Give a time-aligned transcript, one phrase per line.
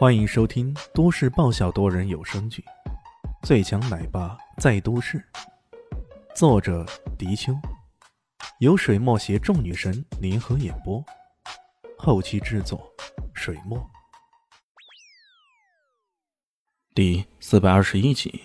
[0.00, 2.64] 欢迎收听都市爆笑多人有声剧
[3.46, 5.18] 《最强奶爸在都市》，
[6.34, 6.86] 作者：
[7.18, 7.52] 迪秋，
[8.60, 11.04] 由水墨携众女神联合演播，
[11.98, 12.90] 后期制作：
[13.34, 13.78] 水墨。
[16.94, 18.40] 第四百二十一集。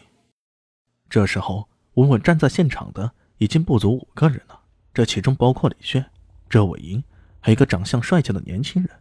[1.10, 4.60] 这时候，稳稳站在现场的已经不足五个人了，
[4.94, 6.06] 这其中包括李炫、
[6.50, 7.02] 周伟英，
[7.40, 8.92] 还有一个长相帅气的年轻人。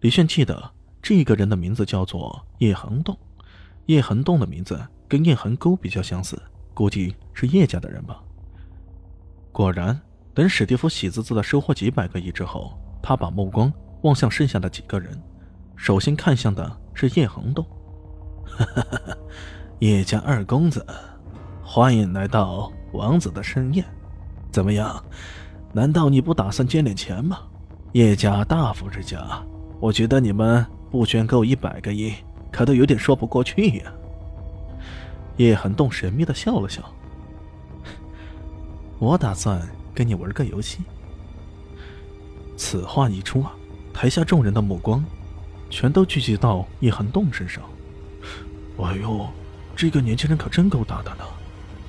[0.00, 0.74] 李炫记得。
[1.02, 3.16] 这个人的名字叫做叶恒栋，
[3.86, 6.40] 叶恒栋的名字跟叶恒沟比较相似，
[6.74, 8.22] 估计是叶家的人吧。
[9.50, 9.98] 果然，
[10.34, 13.72] 等史蒂夫喜滋滋的收获几百个亿之后，他把目光
[14.02, 15.20] 望向剩下的几个人，
[15.74, 17.66] 首先看向的是叶恒栋。
[19.80, 20.86] 叶家二公子，
[21.64, 23.84] 欢迎来到王子的盛宴。
[24.52, 25.02] 怎么样？
[25.72, 27.38] 难道你不打算捐点钱吗？
[27.92, 29.42] 叶家大富之家，
[29.80, 30.64] 我觉得你们。
[30.90, 32.14] 不捐够一百个亿，
[32.50, 33.92] 可都有点说不过去呀。
[35.36, 36.82] 叶寒冻神秘的笑了笑。
[38.98, 40.80] 我打算跟你玩个游戏。
[42.56, 43.52] 此话一出啊，
[43.94, 45.04] 台下众人的目光
[45.70, 47.62] 全都聚集到叶寒冻身上。
[48.78, 49.28] 哎呦，
[49.74, 51.24] 这个年轻人可真够大胆的，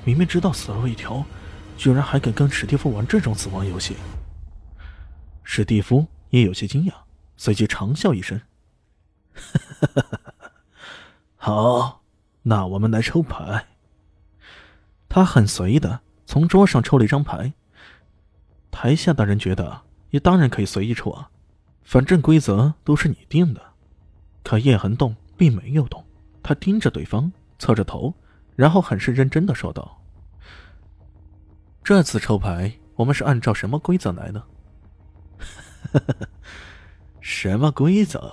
[0.04, 1.24] 明明知道死路一条，
[1.76, 3.96] 居然还敢跟史蒂夫玩这种死亡游戏。
[5.42, 6.92] 史蒂夫也有些惊讶，
[7.36, 8.40] 随即长笑一声。
[9.34, 10.20] 哈
[11.36, 12.02] 好，
[12.42, 13.66] 那我们来抽牌。
[15.08, 17.52] 他很随意的从桌上抽了一张牌。
[18.70, 21.30] 台下的人觉得也当然可以随意抽啊，
[21.82, 23.60] 反正规则都是你定的。
[24.42, 26.04] 可叶恒栋并没有动，
[26.42, 28.14] 他盯着对方，侧着头，
[28.56, 30.00] 然后很是认真的说道
[31.84, 34.42] ：“这次抽牌，我们是按照什么规则来的？
[37.20, 38.32] 什么规则？”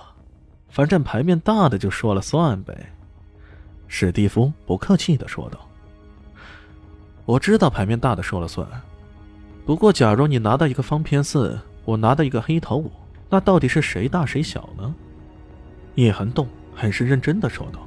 [0.70, 2.92] 反正牌面大的就说了算呗，
[3.88, 5.58] 史蒂夫不客气的说道。
[7.26, 8.66] 我知道牌面大的说了算，
[9.66, 12.90] 不过假如你拿到一个方片四，我拿到一个黑桃五，
[13.28, 14.94] 那到底是谁大谁小呢？
[15.96, 17.80] 叶寒冻很是认真的说道。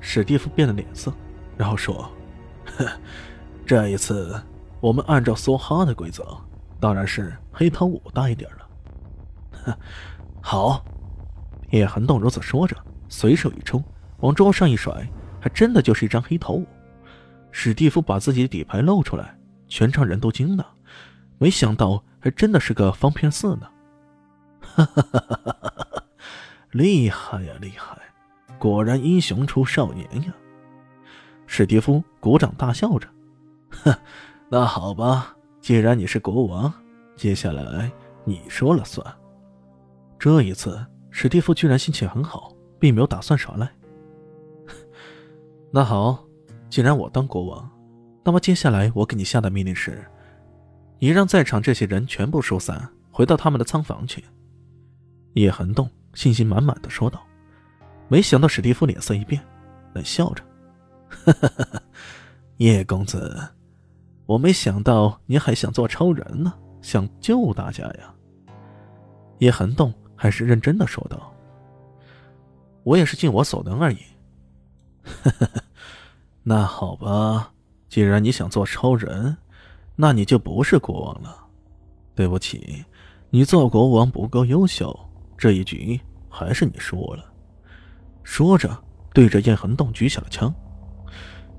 [0.00, 1.12] 史蒂夫变了脸色，
[1.56, 2.08] 然后说
[2.78, 2.88] ：“呵
[3.66, 4.40] 这一次
[4.80, 6.24] 我们按照梭哈的规则，
[6.78, 9.78] 当然是黑桃五大一点了。”
[10.40, 10.84] 好。
[11.70, 12.76] 叶寒冻如此说着，
[13.08, 13.82] 随手一抽，
[14.18, 15.06] 往桌上一甩，
[15.40, 16.66] 还真的就是一张黑桃五。
[17.50, 20.66] 史蒂夫把自己的底牌露出来，全场人都惊了，
[21.38, 23.68] 没想到还真的是个方片四呢！
[24.60, 26.02] 哈哈哈哈哈哈！
[26.70, 27.98] 厉害呀，厉害！
[28.58, 30.34] 果然英雄出少年呀！
[31.46, 33.08] 史蒂夫鼓掌大笑着，
[33.70, 33.94] 哼，
[34.48, 36.72] 那好吧，既然你是国王，
[37.16, 37.90] 接下来
[38.24, 39.04] 你说了算。
[40.18, 40.84] 这一次。
[41.18, 43.66] 史蒂夫居然心情很好，并没有打算耍赖。
[45.72, 46.22] 那好，
[46.68, 47.70] 既然我当国王，
[48.22, 50.04] 那么接下来我给你下的命令是：
[50.98, 54.22] 你让在场这些人全部疏散，回到他们的仓房去。
[55.32, 57.26] 叶寒冻信心满满的说道。
[58.08, 59.42] 没想到史蒂夫脸色一变，
[59.94, 60.44] 冷笑着
[62.58, 63.34] ：“叶公子，
[64.26, 68.14] 我没想到你还想做超人呢，想救大家呀。”
[69.40, 69.90] 叶寒冻。
[70.16, 71.32] 还是认真的说道
[72.82, 73.98] ：“我也是尽我所能而已。
[76.42, 77.52] ”那好吧，
[77.88, 79.36] 既然你想做超人，
[79.94, 81.46] 那你就不是国王了。
[82.14, 82.84] 对不起，
[83.30, 84.98] 你做国王不够优秀，
[85.36, 86.00] 这一局
[86.30, 87.24] 还是你输了。
[88.22, 88.76] 说着，
[89.12, 90.52] 对着叶恒栋举起了枪。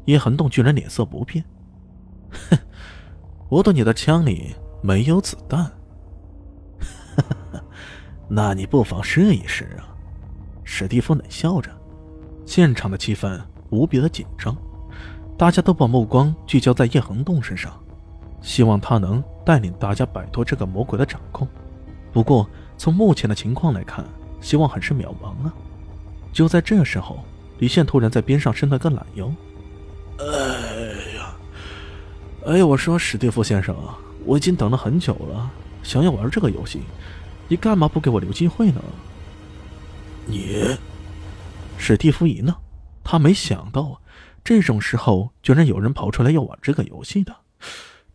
[0.06, 1.44] 叶恒栋居然脸色不变
[2.50, 2.58] ：“哼，
[3.50, 5.72] 我赌你的枪里没有子弹。”
[8.28, 9.88] 那你不妨试一试啊！
[10.64, 11.72] 史蒂夫冷笑着。
[12.46, 13.40] 现场的气氛
[13.70, 14.56] 无比的紧张，
[15.38, 17.78] 大家都把目光聚焦在叶恒栋身上，
[18.42, 21.48] 希望他能带领大家摆脱这个魔鬼的掌控。
[22.12, 24.06] 不过从目前的情况来看，
[24.42, 25.54] 希望很是渺茫啊！
[26.34, 27.20] 就在这时候，
[27.60, 29.32] 李现突然在边上伸了个懒腰。
[30.20, 30.26] 哎
[31.16, 31.36] 呀，
[32.46, 32.66] 哎呀！
[32.66, 35.50] 我说史蒂夫先生啊，我已经等了很久了，
[35.84, 36.82] 想要玩这个游戏。
[37.48, 38.82] 你干嘛不给我留机会呢？
[40.26, 40.78] 你，
[41.78, 42.56] 史蒂夫一愣，
[43.04, 44.02] 他没想到
[44.44, 47.36] 这种时候居然有人跑出来要玩这个游戏的，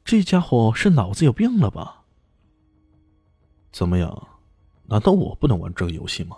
[0.05, 2.03] 这家伙是脑子有病了吧？
[3.73, 4.29] 怎么样？
[4.87, 6.37] 难道我不能玩这个游戏吗？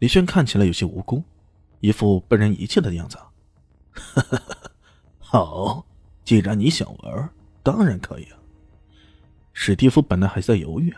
[0.00, 1.22] 李轩看起来有些无辜，
[1.78, 3.16] 一副被人遗弃的样子。
[5.20, 5.86] 好，
[6.24, 7.30] 既然你想玩，
[7.62, 8.38] 当然可以啊。
[9.52, 10.92] 史蒂夫本来还在犹豫。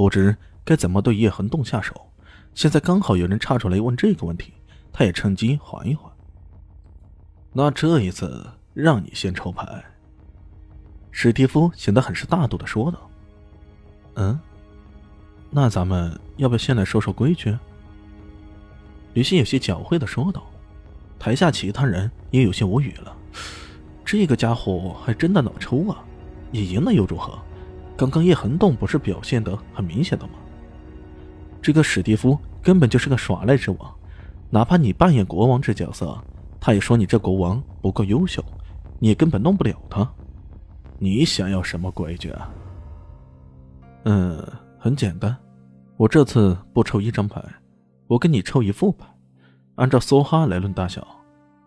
[0.00, 1.94] 不知该怎么对叶恒动下手，
[2.54, 4.54] 现在刚好有人插出来问这个问题，
[4.90, 6.10] 他也趁机缓一缓。
[7.52, 9.84] 那这一次让你先抽牌。
[11.10, 13.10] 史蒂夫显得很是大度的说道
[14.16, 14.40] ：“嗯，
[15.50, 17.54] 那咱们要不要先来说说规矩？”
[19.12, 20.42] 吕西有些狡猾的说道。
[21.18, 23.14] 台下其他人也有些无语了。
[24.02, 26.02] 这个家伙还真的能抽啊！
[26.50, 27.38] 你赢了又如何？
[28.00, 30.32] 刚刚叶恒栋不是表现的很明显的吗？
[31.60, 33.94] 这个史蒂夫根本就是个耍赖之王，
[34.48, 36.18] 哪怕你扮演国王这角色，
[36.58, 38.42] 他也说你这国王不够优秀，
[38.98, 40.10] 你也根本弄不了他。
[40.98, 42.50] 你想要什么规矩啊？
[44.04, 44.42] 嗯，
[44.78, 45.36] 很简单，
[45.98, 47.44] 我这次不抽一张牌，
[48.06, 49.06] 我跟你抽一副牌，
[49.74, 51.06] 按照梭哈来论大小，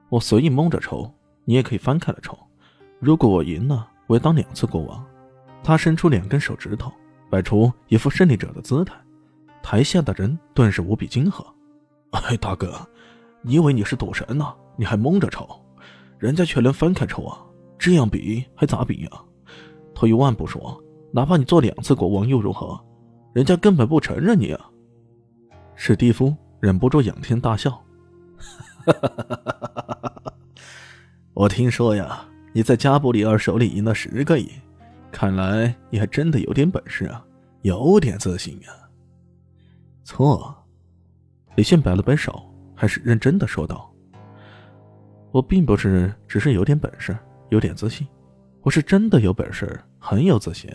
[0.09, 1.07] 我随意蒙着抽，
[1.45, 2.35] 你也可以翻开了抽。
[2.99, 5.05] 如果我赢了，我要当两次国王。
[5.63, 6.91] 他伸出两根手指头，
[7.29, 8.93] 摆出一副胜利者的姿态。
[9.63, 11.45] 台下的人顿时无比惊愕。
[12.11, 12.75] 哎，大哥，
[13.41, 14.53] 你以为你是赌神呢？
[14.75, 15.47] 你还蒙着抽，
[16.19, 17.39] 人家却能分开抽啊！
[17.79, 19.09] 这样比还咋比呀？
[19.95, 20.77] 退一万步说，
[21.11, 22.79] 哪怕你做两次国王又如何？
[23.33, 24.69] 人家根本不承认你啊！
[25.75, 27.81] 史蒂夫忍不住仰天大笑。
[31.33, 34.51] 我听说呀，你在加布里尔手里赢了十个亿。
[35.13, 37.23] 看来你还真的有点本事啊，
[37.61, 38.73] 有点自信啊。
[40.03, 40.53] 错，
[41.55, 43.93] 李现摆了摆手，还是认真的说道
[45.31, 47.15] ：“我并不是只是有点本事，
[47.49, 48.07] 有点自信，
[48.63, 50.69] 我是真的有本事，很有自信。”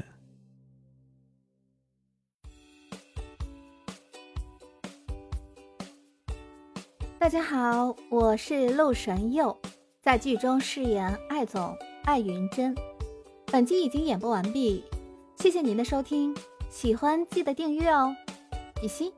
[7.19, 9.61] 大家好，我是陆神佑，
[10.00, 12.73] 在剧中饰演艾总艾云珍。
[13.50, 14.85] 本集已经演播完毕，
[15.37, 16.37] 谢谢您的收听，
[16.69, 18.15] 喜欢记得订阅哦，
[18.79, 19.11] 比心。